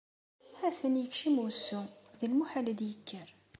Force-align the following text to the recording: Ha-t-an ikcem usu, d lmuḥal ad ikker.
Ha-t-an 0.59 0.95
ikcem 1.03 1.35
usu, 1.47 1.81
d 2.19 2.21
lmuḥal 2.31 2.65
ad 2.71 2.79
ikker. 2.91 3.29